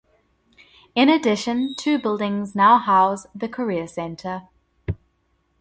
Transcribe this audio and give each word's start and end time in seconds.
In 0.95 1.09
addition, 1.09 1.75
two 1.75 1.99
buildings 1.99 2.55
now 2.55 2.79
house 2.79 3.27
the 3.35 3.47
Career 3.47 3.85
Center. 3.87 4.47